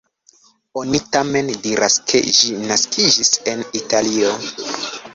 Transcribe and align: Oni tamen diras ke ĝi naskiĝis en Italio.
Oni 0.81 1.01
tamen 1.17 1.51
diras 1.67 1.99
ke 2.13 2.23
ĝi 2.39 2.51
naskiĝis 2.73 3.33
en 3.55 3.65
Italio. 3.85 4.37